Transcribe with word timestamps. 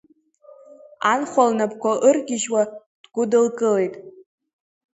Анхәа 1.11 1.45
лнапқәа 1.49 1.91
ыргьыжьуа 2.09 2.61
дгәыдылкылеит. 3.03 3.95